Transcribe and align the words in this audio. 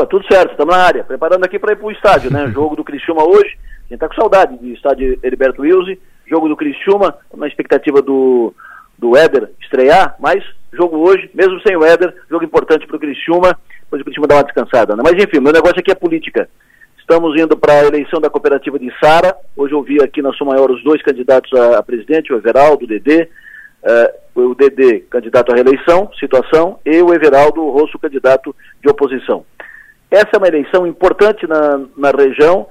Opa, 0.00 0.06
tudo 0.06 0.24
certo, 0.32 0.52
estamos 0.52 0.74
na 0.74 0.82
área, 0.82 1.04
preparando 1.04 1.44
aqui 1.44 1.58
para 1.58 1.72
ir 1.72 1.76
para 1.76 1.86
o 1.86 1.90
estádio, 1.90 2.32
né? 2.32 2.48
Jogo 2.54 2.74
do 2.74 2.82
Criciúma 2.82 3.22
hoje, 3.22 3.58
a 3.58 3.82
gente 3.82 3.94
está 3.94 4.08
com 4.08 4.14
saudade 4.14 4.56
do 4.56 4.66
estádio 4.68 5.18
Heriberto 5.22 5.60
Wilson, 5.60 6.00
jogo 6.26 6.48
do 6.48 6.56
Criciúma, 6.56 7.18
na 7.36 7.46
expectativa 7.46 8.00
do, 8.00 8.54
do 8.96 9.16
Éder 9.16 9.50
estrear, 9.60 10.14
mas 10.18 10.42
jogo 10.72 10.96
hoje, 10.98 11.28
mesmo 11.34 11.60
sem 11.60 11.76
o 11.76 11.84
Éder, 11.84 12.14
jogo 12.30 12.44
importante 12.44 12.86
para 12.86 12.96
o 12.96 13.00
Criciúma, 13.00 13.58
depois 13.82 14.00
o 14.00 14.04
Criciúma 14.04 14.28
dá 14.28 14.36
uma 14.36 14.44
descansada, 14.44 14.96
né? 14.96 15.02
Mas 15.04 15.22
enfim, 15.22 15.40
meu 15.40 15.52
negócio 15.52 15.78
aqui 15.78 15.90
é 15.90 15.94
política. 15.94 16.48
Estamos 16.98 17.38
indo 17.38 17.56
para 17.56 17.74
a 17.74 17.86
eleição 17.86 18.20
da 18.20 18.30
cooperativa 18.30 18.78
de 18.78 18.90
Sara, 19.00 19.36
hoje 19.54 19.74
eu 19.74 19.82
vi 19.82 20.02
aqui 20.02 20.22
na 20.22 20.32
sua 20.32 20.46
maior 20.46 20.70
os 20.70 20.82
dois 20.82 21.02
candidatos 21.02 21.52
a, 21.52 21.82
presidente, 21.82 22.32
o 22.32 22.36
Everaldo, 22.36 22.84
o 22.84 22.88
Dedê, 22.88 23.28
uh, 23.82 24.40
o 24.40 24.54
Dedê 24.54 25.00
candidato 25.10 25.52
à 25.52 25.56
reeleição, 25.56 26.10
situação, 26.18 26.78
e 26.86 27.02
o 27.02 27.12
Everaldo 27.12 27.68
Rosso 27.68 27.98
candidato 27.98 28.54
de 28.82 28.88
oposição. 28.88 29.44
Essa 30.10 30.30
é 30.34 30.38
uma 30.38 30.48
eleição 30.48 30.86
importante 30.86 31.46
na, 31.46 31.80
na 31.96 32.10
região, 32.10 32.66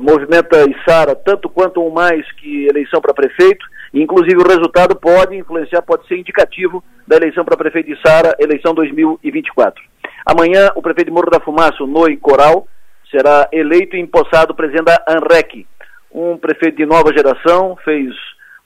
movimenta 0.00 0.58
Isara 0.68 1.14
tanto 1.14 1.48
quanto 1.48 1.80
ou 1.80 1.90
mais 1.90 2.30
que 2.32 2.66
eleição 2.66 3.00
para 3.00 3.14
prefeito, 3.14 3.64
e 3.94 4.02
inclusive 4.02 4.36
o 4.36 4.46
resultado 4.46 4.94
pode 4.96 5.36
influenciar, 5.36 5.82
pode 5.82 6.06
ser 6.06 6.18
indicativo 6.18 6.82
da 7.06 7.16
eleição 7.16 7.44
para 7.44 7.56
prefeito 7.56 7.94
de 7.94 8.00
Sara, 8.00 8.34
eleição 8.38 8.74
2024. 8.74 9.82
Amanhã, 10.24 10.70
o 10.74 10.82
prefeito 10.82 11.08
de 11.08 11.12
Morro 11.12 11.30
da 11.30 11.40
Fumaça, 11.40 11.84
Noi 11.86 12.16
Coral, 12.16 12.66
será 13.10 13.48
eleito 13.52 13.96
e 13.96 14.00
empossado 14.00 14.54
presidente 14.54 14.84
da 14.84 15.04
ANREC, 15.08 15.66
um 16.10 16.36
prefeito 16.36 16.76
de 16.76 16.86
nova 16.86 17.12
geração, 17.12 17.76
fez 17.84 18.14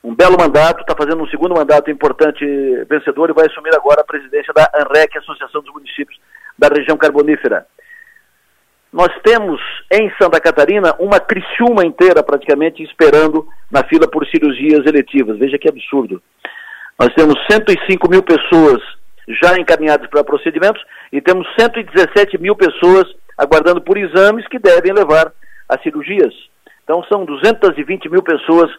um 0.03 0.13
belo 0.13 0.37
mandato, 0.39 0.81
está 0.81 0.95
fazendo 0.95 1.21
um 1.21 1.27
segundo 1.27 1.55
mandato 1.55 1.89
importante 1.91 2.45
vencedor 2.89 3.29
e 3.29 3.33
vai 3.33 3.45
assumir 3.47 3.73
agora 3.73 4.01
a 4.01 4.05
presidência 4.05 4.53
da 4.53 4.69
ANREC, 4.75 5.17
Associação 5.17 5.61
dos 5.61 5.73
Municípios 5.73 6.19
da 6.57 6.67
Região 6.67 6.97
Carbonífera. 6.97 7.65
Nós 8.97 9.13
temos 9.21 9.61
em 9.93 10.11
Santa 10.19 10.41
Catarina 10.41 10.95
uma 10.97 11.19
Criciúma 11.19 11.85
inteira 11.85 12.23
praticamente 12.23 12.81
esperando 12.81 13.47
na 13.71 13.83
fila 13.83 14.07
por 14.07 14.25
cirurgias 14.25 14.87
eletivas. 14.87 15.37
Veja 15.37 15.55
que 15.59 15.69
absurdo. 15.69 16.19
Nós 16.99 17.13
temos 17.13 17.35
105 17.47 18.09
mil 18.09 18.23
pessoas 18.23 18.81
já 19.39 19.55
encaminhadas 19.55 20.09
para 20.09 20.23
procedimentos 20.23 20.81
e 21.13 21.21
temos 21.21 21.47
117 21.59 22.41
mil 22.41 22.55
pessoas 22.55 23.05
aguardando 23.37 23.79
por 23.81 23.99
exames 23.99 24.47
que 24.47 24.57
devem 24.57 24.91
levar 24.91 25.31
a 25.69 25.77
cirurgias. 25.83 26.33
Então 26.83 27.03
são 27.03 27.23
220 27.23 28.09
mil 28.09 28.23
pessoas 28.23 28.71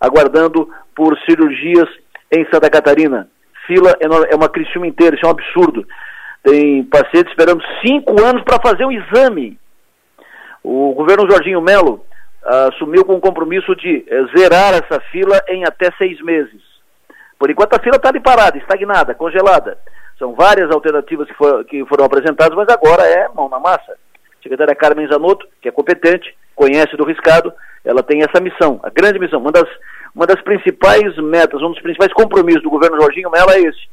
aguardando 0.00 0.70
por 0.94 1.18
cirurgias 1.28 1.88
em 2.32 2.46
Santa 2.50 2.70
Catarina. 2.70 3.28
Fila 3.66 3.92
é 4.00 4.34
uma 4.34 4.48
Criciúma 4.48 4.86
inteira, 4.86 5.16
isso 5.16 5.26
é 5.26 5.28
um 5.28 5.32
absurdo. 5.32 5.86
Tem 6.42 6.82
pacientes 6.84 7.30
esperando 7.30 7.62
cinco 7.86 8.24
anos 8.24 8.42
para 8.42 8.58
fazer 8.62 8.86
um 8.86 8.92
exame. 8.92 9.58
O 10.68 10.92
governo 10.94 11.30
Jorginho 11.30 11.60
Melo 11.60 12.04
uh, 12.42 12.72
assumiu 12.72 13.04
com 13.04 13.14
o 13.14 13.20
compromisso 13.20 13.76
de 13.76 14.04
uh, 14.10 14.36
zerar 14.36 14.74
essa 14.74 14.98
fila 15.12 15.40
em 15.48 15.64
até 15.64 15.92
seis 15.96 16.20
meses. 16.20 16.60
Por 17.38 17.48
enquanto 17.48 17.74
a 17.74 17.78
fila 17.78 17.94
está 17.94 18.08
ali 18.08 18.18
parada, 18.18 18.58
estagnada, 18.58 19.14
congelada. 19.14 19.78
São 20.18 20.34
várias 20.34 20.68
alternativas 20.72 21.28
que, 21.28 21.34
for, 21.34 21.64
que 21.66 21.84
foram 21.86 22.06
apresentadas, 22.06 22.56
mas 22.56 22.68
agora 22.68 23.04
é 23.04 23.28
mão 23.28 23.48
na 23.48 23.60
massa. 23.60 23.92
A 23.92 24.42
secretária 24.42 24.74
Carmen 24.74 25.06
Zanotto, 25.06 25.46
que 25.62 25.68
é 25.68 25.70
competente, 25.70 26.36
conhece 26.56 26.96
do 26.96 27.04
riscado, 27.04 27.52
ela 27.84 28.02
tem 28.02 28.24
essa 28.24 28.42
missão, 28.42 28.80
a 28.82 28.90
grande 28.90 29.20
missão. 29.20 29.38
Uma 29.38 29.52
das, 29.52 29.68
uma 30.12 30.26
das 30.26 30.42
principais 30.42 31.16
metas, 31.18 31.62
um 31.62 31.70
dos 31.70 31.80
principais 31.80 32.12
compromissos 32.12 32.64
do 32.64 32.70
governo 32.70 33.00
Jorginho 33.00 33.30
Mello 33.30 33.52
é 33.52 33.60
esse. 33.60 33.86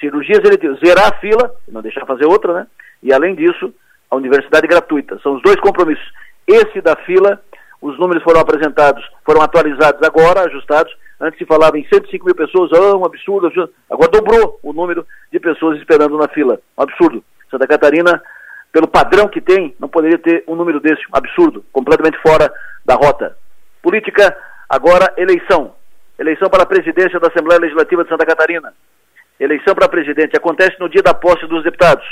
Cirurgias 0.00 0.40
eletivas, 0.40 0.80
zerar 0.80 1.06
a 1.06 1.20
fila, 1.20 1.54
não 1.68 1.82
deixar 1.82 2.04
fazer 2.04 2.26
outra, 2.26 2.52
né? 2.52 2.66
E 3.00 3.12
além 3.12 3.36
disso, 3.36 3.72
a 4.10 4.16
universidade 4.16 4.66
gratuita. 4.66 5.18
São 5.22 5.34
os 5.36 5.42
dois 5.42 5.58
compromissos. 5.60 6.06
Esse 6.46 6.80
da 6.80 6.94
fila, 6.96 7.40
os 7.80 7.98
números 7.98 8.22
foram 8.22 8.40
apresentados, 8.40 9.04
foram 9.24 9.42
atualizados 9.42 10.02
agora, 10.02 10.46
ajustados. 10.46 10.92
Antes 11.20 11.38
se 11.38 11.46
falava 11.46 11.78
em 11.78 11.86
105 11.88 12.24
mil 12.24 12.34
pessoas, 12.34 12.70
ah, 12.72 12.96
um 12.96 13.04
absurdo, 13.04 13.46
absurdo. 13.46 13.72
Agora 13.90 14.10
dobrou 14.10 14.60
o 14.62 14.72
número 14.72 15.06
de 15.32 15.40
pessoas 15.40 15.78
esperando 15.78 16.18
na 16.18 16.28
fila. 16.28 16.60
Um 16.76 16.82
absurdo. 16.82 17.24
Santa 17.50 17.66
Catarina, 17.66 18.22
pelo 18.72 18.86
padrão 18.86 19.26
que 19.28 19.40
tem, 19.40 19.74
não 19.80 19.88
poderia 19.88 20.18
ter 20.18 20.44
um 20.46 20.54
número 20.54 20.78
desse. 20.78 21.02
Um 21.12 21.16
absurdo. 21.16 21.64
Completamente 21.72 22.18
fora 22.18 22.52
da 22.84 22.94
rota. 22.94 23.36
Política, 23.82 24.36
agora 24.68 25.12
eleição. 25.16 25.74
Eleição 26.18 26.48
para 26.48 26.62
a 26.62 26.66
presidência 26.66 27.18
da 27.18 27.28
Assembleia 27.28 27.60
Legislativa 27.60 28.02
de 28.04 28.10
Santa 28.10 28.26
Catarina. 28.26 28.74
Eleição 29.38 29.74
para 29.74 29.88
presidente 29.88 30.36
acontece 30.36 30.78
no 30.80 30.88
dia 30.88 31.02
da 31.02 31.12
posse 31.12 31.46
dos 31.46 31.62
deputados. 31.62 32.04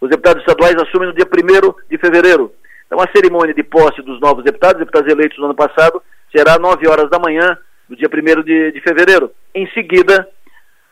Os 0.00 0.08
deputados 0.08 0.42
estaduais 0.42 0.74
assumem 0.76 1.08
no 1.08 1.14
dia 1.14 1.26
1 1.26 1.88
de 1.90 1.98
fevereiro. 1.98 2.52
Então, 2.86 2.98
a 3.00 3.10
cerimônia 3.14 3.54
de 3.54 3.62
posse 3.62 4.02
dos 4.02 4.20
novos 4.20 4.42
deputados, 4.42 4.78
deputados 4.78 5.12
eleitos 5.12 5.38
no 5.38 5.44
ano 5.44 5.54
passado, 5.54 6.02
será 6.34 6.54
às 6.54 6.60
9 6.60 6.88
horas 6.88 7.10
da 7.10 7.18
manhã, 7.18 7.56
do 7.88 7.96
dia 7.96 8.08
1 8.08 8.42
de, 8.42 8.72
de 8.72 8.80
fevereiro. 8.80 9.30
Em 9.54 9.68
seguida, 9.72 10.26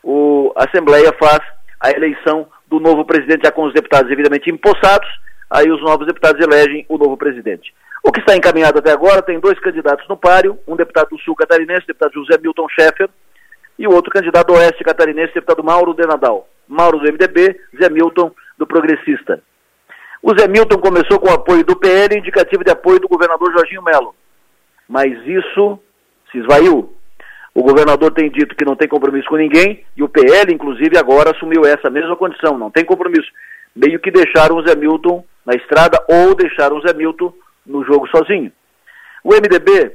o, 0.02 0.52
a 0.56 0.64
Assembleia 0.64 1.12
faz 1.18 1.40
a 1.80 1.90
eleição 1.90 2.48
do 2.66 2.78
novo 2.78 3.04
presidente, 3.04 3.44
já 3.44 3.52
com 3.52 3.64
os 3.64 3.72
deputados 3.72 4.08
devidamente 4.08 4.50
empossados, 4.50 5.08
aí 5.50 5.70
os 5.70 5.80
novos 5.80 6.06
deputados 6.06 6.44
elegem 6.44 6.84
o 6.88 6.98
novo 6.98 7.16
presidente. 7.16 7.72
O 8.04 8.12
que 8.12 8.20
está 8.20 8.36
encaminhado 8.36 8.78
até 8.78 8.92
agora 8.92 9.22
tem 9.22 9.40
dois 9.40 9.58
candidatos 9.58 10.06
no 10.08 10.16
páreo, 10.16 10.58
um 10.66 10.76
deputado 10.76 11.08
do 11.10 11.18
Sul 11.20 11.34
catarinense, 11.34 11.86
deputado 11.86 12.12
José 12.14 12.38
Milton 12.40 12.66
Schaeffer, 12.68 13.08
e 13.78 13.86
o 13.86 13.92
outro 13.92 14.10
candidato 14.10 14.48
do 14.48 14.54
Oeste 14.54 14.84
catarinense, 14.84 15.34
deputado 15.34 15.64
Mauro 15.64 15.94
de 15.94 16.06
Nadal. 16.06 16.48
Mauro 16.66 16.98
do 16.98 17.10
MDB, 17.10 17.58
Zé 17.80 17.88
Milton 17.88 18.32
do 18.58 18.66
Progressista. 18.66 19.40
O 20.22 20.36
Zé 20.36 20.48
Milton 20.48 20.78
começou 20.78 21.20
com 21.20 21.28
o 21.28 21.34
apoio 21.34 21.64
do 21.64 21.76
PL, 21.76 22.18
indicativo 22.18 22.64
de 22.64 22.70
apoio 22.70 22.98
do 22.98 23.08
governador 23.08 23.52
Jorginho 23.52 23.82
Melo. 23.82 24.14
Mas 24.88 25.12
isso 25.26 25.78
se 26.30 26.38
esvaiu. 26.38 26.92
O 27.54 27.62
governador 27.62 28.12
tem 28.12 28.30
dito 28.30 28.54
que 28.54 28.64
não 28.64 28.76
tem 28.76 28.88
compromisso 28.88 29.28
com 29.28 29.36
ninguém, 29.36 29.84
e 29.96 30.02
o 30.02 30.08
PL, 30.08 30.52
inclusive, 30.52 30.98
agora 30.98 31.30
assumiu 31.30 31.64
essa 31.64 31.88
mesma 31.88 32.16
condição, 32.16 32.58
não 32.58 32.70
tem 32.70 32.84
compromisso. 32.84 33.28
Meio 33.74 34.00
que 34.00 34.10
deixaram 34.10 34.56
o 34.56 34.66
Zé 34.66 34.74
Milton 34.74 35.24
na 35.46 35.54
estrada 35.54 35.98
ou 36.08 36.34
deixaram 36.34 36.76
o 36.76 36.80
Zé 36.80 36.92
Milton 36.92 37.32
no 37.66 37.84
jogo 37.84 38.06
sozinho. 38.08 38.52
O 39.22 39.30
MDB, 39.30 39.92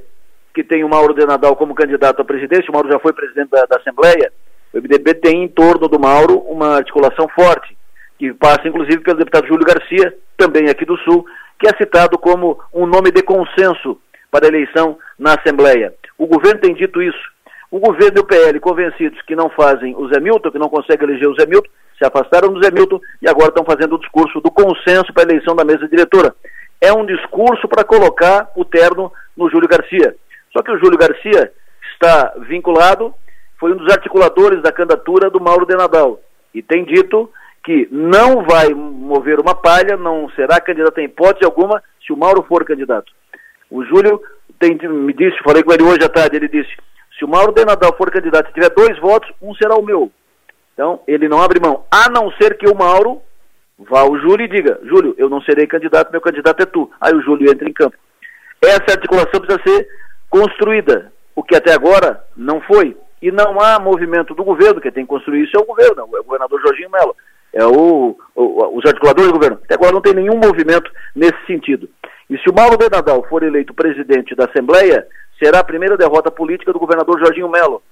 que 0.54 0.62
tem 0.62 0.84
o 0.84 0.88
Mauro 0.88 1.14
de 1.14 1.24
Nadal 1.26 1.56
como 1.56 1.74
candidato 1.74 2.20
à 2.20 2.24
presidência, 2.24 2.70
o 2.70 2.72
Mauro 2.72 2.90
já 2.90 2.98
foi 2.98 3.12
presidente 3.12 3.50
da, 3.50 3.64
da 3.66 3.76
Assembleia, 3.76 4.32
o 4.72 4.78
MDB 4.78 5.14
tem 5.14 5.44
em 5.44 5.48
torno 5.48 5.88
do 5.88 5.98
Mauro 5.98 6.38
uma 6.40 6.76
articulação 6.76 7.28
forte, 7.28 7.76
que 8.24 8.32
passa 8.34 8.66
inclusive 8.66 9.00
pelo 9.00 9.18
deputado 9.18 9.46
Júlio 9.46 9.66
Garcia, 9.66 10.14
também 10.38 10.70
aqui 10.70 10.86
do 10.86 10.96
Sul, 10.98 11.26
que 11.58 11.68
é 11.68 11.76
citado 11.76 12.18
como 12.18 12.58
um 12.72 12.86
nome 12.86 13.10
de 13.10 13.22
consenso 13.22 14.00
para 14.30 14.46
a 14.46 14.48
eleição 14.48 14.98
na 15.18 15.34
Assembleia. 15.34 15.92
O 16.16 16.26
governo 16.26 16.60
tem 16.60 16.74
dito 16.74 17.02
isso. 17.02 17.34
O 17.70 17.78
governo 17.78 18.18
e 18.18 18.20
o 18.20 18.24
PL, 18.24 18.58
convencidos 18.60 19.20
que 19.22 19.36
não 19.36 19.50
fazem 19.50 19.94
o 19.94 20.08
Zé 20.08 20.20
Milton, 20.20 20.50
que 20.50 20.58
não 20.58 20.70
conseguem 20.70 21.06
eleger 21.06 21.28
o 21.28 21.34
Zé 21.34 21.44
Milton, 21.44 21.68
se 21.98 22.06
afastaram 22.06 22.52
do 22.52 22.62
Zé 22.62 22.70
Milton 22.70 22.98
e 23.20 23.28
agora 23.28 23.48
estão 23.48 23.64
fazendo 23.64 23.96
o 23.96 23.98
discurso 23.98 24.40
do 24.40 24.50
consenso 24.50 25.12
para 25.12 25.24
a 25.24 25.30
eleição 25.30 25.54
da 25.54 25.64
mesa 25.64 25.86
diretora. 25.86 26.34
É 26.80 26.92
um 26.92 27.04
discurso 27.04 27.68
para 27.68 27.84
colocar 27.84 28.50
o 28.56 28.64
terno 28.64 29.12
no 29.36 29.50
Júlio 29.50 29.68
Garcia. 29.68 30.14
Só 30.52 30.62
que 30.62 30.70
o 30.70 30.78
Júlio 30.78 30.98
Garcia 30.98 31.52
está 31.92 32.32
vinculado, 32.48 33.12
foi 33.58 33.72
um 33.72 33.76
dos 33.76 33.92
articuladores 33.92 34.62
da 34.62 34.72
candidatura 34.72 35.28
do 35.28 35.40
Mauro 35.40 35.66
de 35.66 35.76
Nadal 35.76 36.20
e 36.54 36.62
tem 36.62 36.84
dito 36.84 37.28
que 37.64 37.88
não 37.90 38.44
vai 38.44 38.74
mover 38.74 39.40
uma 39.40 39.54
palha, 39.54 39.96
não 39.96 40.28
será 40.30 40.60
candidato 40.60 40.98
em 40.98 41.06
hipótese 41.06 41.46
alguma 41.46 41.82
se 42.06 42.12
o 42.12 42.16
Mauro 42.16 42.42
for 42.42 42.64
candidato. 42.64 43.10
O 43.70 43.82
Júlio 43.84 44.20
tem, 44.58 44.76
me 44.76 45.14
disse, 45.14 45.42
falei 45.42 45.62
com 45.62 45.72
ele 45.72 45.82
hoje 45.82 46.04
à 46.04 46.08
tarde, 46.08 46.36
ele 46.36 46.48
disse, 46.48 46.70
se 47.18 47.24
o 47.24 47.28
Mauro 47.28 47.52
de 47.52 47.64
Nadal 47.64 47.96
for 47.96 48.10
candidato 48.10 48.50
e 48.50 48.52
tiver 48.52 48.68
dois 48.70 48.98
votos, 49.00 49.30
um 49.40 49.54
será 49.54 49.74
o 49.76 49.82
meu. 49.82 50.12
Então, 50.74 51.00
ele 51.08 51.28
não 51.28 51.40
abre 51.40 51.58
mão, 51.58 51.86
a 51.90 52.10
não 52.10 52.30
ser 52.32 52.58
que 52.58 52.68
o 52.68 52.74
Mauro 52.74 53.22
vá 53.78 54.00
ao 54.00 54.18
Júlio 54.18 54.44
e 54.44 54.48
diga, 54.48 54.78
Júlio, 54.84 55.14
eu 55.16 55.30
não 55.30 55.40
serei 55.40 55.66
candidato, 55.66 56.12
meu 56.12 56.20
candidato 56.20 56.62
é 56.62 56.66
tu. 56.66 56.90
Aí 57.00 57.14
o 57.14 57.22
Júlio 57.22 57.50
entra 57.50 57.68
em 57.68 57.72
campo. 57.72 57.96
Essa 58.62 58.92
articulação 58.92 59.40
precisa 59.40 59.62
ser 59.62 59.88
construída, 60.28 61.12
o 61.34 61.42
que 61.42 61.56
até 61.56 61.72
agora 61.72 62.22
não 62.36 62.60
foi. 62.60 62.96
E 63.22 63.32
não 63.32 63.58
há 63.60 63.78
movimento 63.78 64.34
do 64.34 64.44
governo, 64.44 64.80
quem 64.80 64.92
tem 64.92 65.04
que 65.04 65.08
construir 65.08 65.44
isso 65.44 65.56
é 65.56 65.60
o 65.60 65.66
governo, 65.66 66.02
é 66.02 66.20
o 66.20 66.24
governador 66.24 66.60
Jorginho 66.60 66.90
Mello, 66.90 67.16
é 67.54 67.64
o, 67.64 68.16
os 68.34 68.84
articuladores 68.84 69.30
do 69.30 69.38
governo. 69.38 69.58
Até 69.64 69.74
agora 69.74 69.92
não 69.92 70.00
tem 70.00 70.14
nenhum 70.14 70.36
movimento 70.36 70.90
nesse 71.14 71.38
sentido. 71.46 71.88
E 72.28 72.36
se 72.38 72.50
o 72.50 72.54
Mauro 72.54 72.76
de 72.76 72.88
Nadal 72.90 73.24
for 73.28 73.42
eleito 73.42 73.72
presidente 73.72 74.34
da 74.34 74.46
Assembleia, 74.46 75.06
será 75.42 75.60
a 75.60 75.64
primeira 75.64 75.96
derrota 75.96 76.30
política 76.30 76.72
do 76.72 76.78
governador 76.78 77.18
Jorginho 77.18 77.48
Mello, 77.48 77.82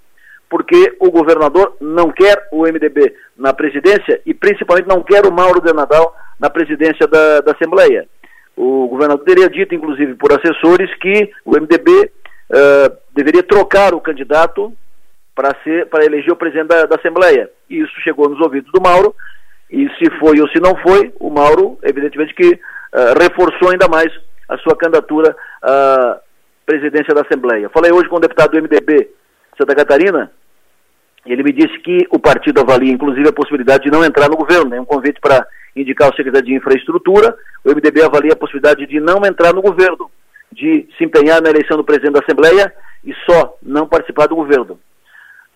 porque 0.50 0.96
o 1.00 1.10
governador 1.10 1.76
não 1.80 2.10
quer 2.10 2.48
o 2.50 2.62
MDB 2.62 3.14
na 3.36 3.52
presidência 3.52 4.20
e 4.26 4.34
principalmente 4.34 4.88
não 4.88 5.02
quer 5.02 5.24
o 5.26 5.32
Mauro 5.32 5.60
de 5.60 5.72
Nadal 5.72 6.14
na 6.40 6.50
presidência 6.50 7.06
da, 7.06 7.40
da 7.40 7.52
Assembleia. 7.52 8.06
O 8.56 8.86
governador 8.88 9.24
teria 9.24 9.48
dito, 9.48 9.74
inclusive, 9.74 10.14
por 10.14 10.32
assessores, 10.32 10.92
que 10.96 11.30
o 11.44 11.52
MDB 11.52 11.90
uh, 12.50 12.96
deveria 13.14 13.42
trocar 13.42 13.94
o 13.94 14.00
candidato 14.00 14.72
para 15.34 16.04
eleger 16.04 16.32
o 16.32 16.36
presidente 16.36 16.68
da, 16.68 16.84
da, 16.84 16.96
Assembleia. 16.96 17.50
E 17.70 17.80
isso 17.80 17.92
chegou 18.02 18.28
nos 18.28 18.40
ouvidos 18.40 18.70
do 18.70 18.82
Mauro, 18.82 19.14
e 19.72 19.88
se 19.96 20.10
foi 20.20 20.38
ou 20.38 20.48
se 20.48 20.60
não 20.60 20.76
foi, 20.76 21.12
o 21.18 21.30
Mauro, 21.30 21.78
evidentemente 21.82 22.34
que 22.34 22.52
uh, 22.52 23.18
reforçou 23.18 23.70
ainda 23.70 23.88
mais 23.88 24.12
a 24.46 24.58
sua 24.58 24.76
candidatura 24.76 25.34
à 25.62 26.20
presidência 26.66 27.14
da 27.14 27.22
Assembleia. 27.22 27.70
Falei 27.70 27.90
hoje 27.90 28.08
com 28.08 28.16
o 28.16 28.20
deputado 28.20 28.50
do 28.50 28.62
MDB 28.62 29.08
Santa 29.58 29.74
Catarina, 29.74 30.30
ele 31.24 31.42
me 31.42 31.52
disse 31.52 31.78
que 31.78 32.06
o 32.10 32.18
partido 32.18 32.60
avalia, 32.60 32.92
inclusive, 32.92 33.28
a 33.28 33.32
possibilidade 33.32 33.84
de 33.84 33.90
não 33.90 34.04
entrar 34.04 34.28
no 34.28 34.36
governo, 34.36 34.68
né? 34.68 34.80
um 34.80 34.84
convite 34.84 35.20
para 35.20 35.46
indicar 35.74 36.10
o 36.10 36.16
secretário 36.16 36.46
de 36.46 36.54
Infraestrutura, 36.54 37.34
o 37.64 37.70
MDB 37.70 38.02
avalia 38.02 38.32
a 38.32 38.36
possibilidade 38.36 38.86
de 38.86 39.00
não 39.00 39.24
entrar 39.24 39.54
no 39.54 39.62
governo, 39.62 40.10
de 40.50 40.86
se 40.98 41.04
empenhar 41.04 41.40
na 41.40 41.48
eleição 41.48 41.78
do 41.78 41.84
presidente 41.84 42.12
da 42.12 42.20
Assembleia 42.20 42.72
e 43.04 43.14
só 43.24 43.56
não 43.62 43.86
participar 43.86 44.26
do 44.26 44.36
governo. 44.36 44.78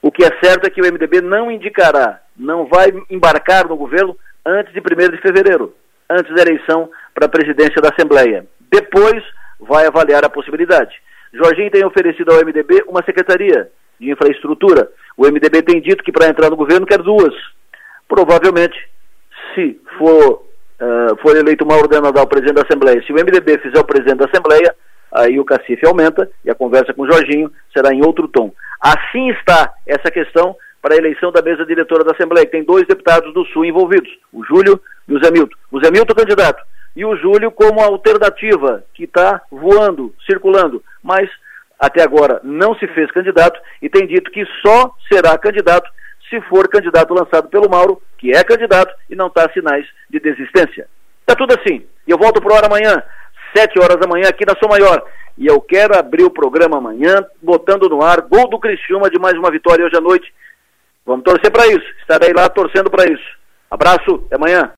O 0.00 0.10
que 0.10 0.24
é 0.24 0.30
certo 0.42 0.66
é 0.66 0.70
que 0.70 0.80
o 0.80 0.84
MDB 0.84 1.20
não 1.20 1.50
indicará, 1.50 2.20
não 2.38 2.66
vai 2.66 2.92
embarcar 3.10 3.68
no 3.68 3.76
governo 3.76 4.16
antes 4.44 4.72
de 4.72 4.80
1 4.80 5.10
de 5.10 5.20
fevereiro, 5.20 5.74
antes 6.08 6.34
da 6.34 6.42
eleição 6.42 6.88
para 7.14 7.26
a 7.26 7.30
presidência 7.30 7.80
da 7.80 7.90
Assembleia. 7.90 8.46
Depois 8.70 9.22
vai 9.60 9.86
avaliar 9.86 10.24
a 10.24 10.30
possibilidade. 10.30 10.94
Jorginho 11.32 11.70
tem 11.70 11.84
oferecido 11.84 12.32
ao 12.32 12.44
MDB 12.44 12.84
uma 12.86 13.02
secretaria 13.04 13.68
de 13.98 14.10
infraestrutura. 14.10 14.90
O 15.16 15.26
MDB 15.26 15.62
tem 15.62 15.80
dito 15.80 16.04
que 16.04 16.12
para 16.12 16.28
entrar 16.28 16.50
no 16.50 16.56
governo 16.56 16.86
quer 16.86 16.98
duas. 16.98 17.34
Provavelmente, 18.08 18.76
se 19.54 19.80
for, 19.98 20.46
uh, 20.80 21.16
for 21.20 21.36
eleito 21.36 21.66
Mauro 21.66 21.88
Denadal 21.88 22.26
presidente 22.26 22.56
da 22.56 22.62
Assembleia, 22.62 23.02
se 23.02 23.12
o 23.12 23.16
MDB 23.16 23.58
fizer 23.58 23.78
o 23.78 23.84
presidente 23.84 24.18
da 24.18 24.26
Assembleia, 24.26 24.74
aí 25.12 25.40
o 25.40 25.44
cacife 25.44 25.86
aumenta 25.86 26.30
e 26.44 26.50
a 26.50 26.54
conversa 26.54 26.92
com 26.92 27.02
o 27.02 27.10
Jorginho 27.10 27.50
será 27.74 27.92
em 27.92 28.04
outro 28.04 28.28
tom. 28.28 28.52
Assim 28.80 29.30
está 29.30 29.72
essa 29.86 30.10
questão 30.10 30.54
para 30.86 30.94
a 30.94 30.98
eleição 30.98 31.32
da 31.32 31.42
mesa 31.42 31.66
diretora 31.66 32.04
da 32.04 32.12
Assembleia, 32.12 32.46
que 32.46 32.52
tem 32.52 32.62
dois 32.62 32.86
deputados 32.86 33.34
do 33.34 33.44
Sul 33.46 33.64
envolvidos, 33.64 34.08
o 34.32 34.44
Júlio 34.44 34.80
e 35.08 35.14
o 35.14 35.18
Zé 35.18 35.32
Milton. 35.32 35.56
O 35.72 35.80
Zé 35.80 35.90
Milton 35.90 36.14
candidato 36.14 36.62
e 36.94 37.04
o 37.04 37.16
Júlio 37.16 37.50
como 37.50 37.80
alternativa, 37.80 38.84
que 38.94 39.02
está 39.02 39.42
voando, 39.50 40.14
circulando, 40.24 40.80
mas 41.02 41.28
até 41.76 42.04
agora 42.04 42.40
não 42.44 42.72
se 42.76 42.86
fez 42.86 43.10
candidato 43.10 43.60
e 43.82 43.88
tem 43.88 44.06
dito 44.06 44.30
que 44.30 44.46
só 44.64 44.94
será 45.12 45.36
candidato 45.36 45.90
se 46.30 46.40
for 46.42 46.68
candidato 46.68 47.12
lançado 47.12 47.48
pelo 47.48 47.68
Mauro, 47.68 48.00
que 48.16 48.30
é 48.30 48.44
candidato 48.44 48.94
e 49.10 49.16
não 49.16 49.26
está 49.26 49.50
sinais 49.50 49.84
de 50.08 50.20
desistência. 50.20 50.86
Está 51.22 51.34
tudo 51.34 51.52
assim. 51.60 51.84
E 52.06 52.12
eu 52.12 52.16
volto 52.16 52.40
para 52.40 52.54
hora 52.54 52.66
amanhã, 52.66 53.02
sete 53.56 53.76
horas 53.80 53.96
da 53.96 54.06
manhã, 54.06 54.28
aqui 54.28 54.46
na 54.46 54.54
Sou 54.54 54.68
Maior. 54.68 55.02
E 55.36 55.46
eu 55.46 55.60
quero 55.60 55.98
abrir 55.98 56.22
o 56.22 56.30
programa 56.30 56.78
amanhã, 56.78 57.26
botando 57.42 57.88
no 57.88 58.02
ar 58.02 58.20
gol 58.20 58.48
do 58.48 58.60
Criciúma 58.60 59.10
de 59.10 59.18
mais 59.18 59.36
uma 59.36 59.50
vitória 59.50 59.84
hoje 59.84 59.96
à 59.96 60.00
noite. 60.00 60.32
Vamos 61.06 61.24
torcer 61.24 61.50
para 61.52 61.66
isso. 61.68 61.86
Estarei 62.00 62.32
lá 62.34 62.48
torcendo 62.48 62.90
para 62.90 63.10
isso. 63.10 63.24
Abraço, 63.70 64.24
até 64.26 64.36
amanhã. 64.36 64.72